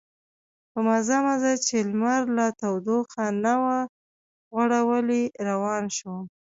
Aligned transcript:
په 0.71 0.79
مزه 0.87 1.17
مزه 1.25 1.53
چې 1.65 1.77
لمر 1.89 2.21
لا 2.37 2.47
تودوخه 2.59 3.25
نه 3.43 3.53
وه 3.63 3.79
غوړولې 4.53 5.23
روان 5.47 5.83
شوم. 5.97 6.21